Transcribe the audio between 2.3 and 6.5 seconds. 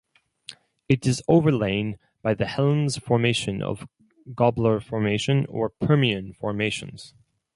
the Helms Formation or Gobbler Formation or Permian